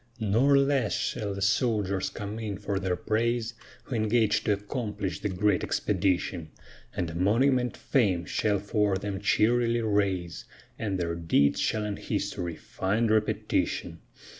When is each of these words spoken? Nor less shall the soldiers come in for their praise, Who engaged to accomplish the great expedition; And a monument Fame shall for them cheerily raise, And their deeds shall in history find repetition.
Nor 0.19 0.57
less 0.57 0.93
shall 0.95 1.35
the 1.35 1.43
soldiers 1.43 2.09
come 2.09 2.39
in 2.39 2.57
for 2.57 2.79
their 2.79 2.95
praise, 2.95 3.53
Who 3.83 3.93
engaged 3.95 4.45
to 4.45 4.53
accomplish 4.53 5.19
the 5.19 5.29
great 5.29 5.63
expedition; 5.63 6.49
And 6.95 7.11
a 7.11 7.13
monument 7.15 7.77
Fame 7.77 8.25
shall 8.25 8.57
for 8.57 8.97
them 8.97 9.19
cheerily 9.21 9.79
raise, 9.81 10.45
And 10.79 10.97
their 10.97 11.13
deeds 11.13 11.59
shall 11.59 11.85
in 11.85 11.97
history 11.97 12.55
find 12.55 13.11
repetition. 13.11 13.99